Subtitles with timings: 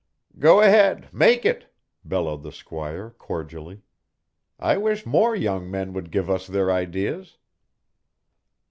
[0.39, 1.71] "Go ahead, make it,"
[2.03, 3.83] bellowed the squire cordially.
[4.57, 7.37] "I wish more young men would give us their ideas."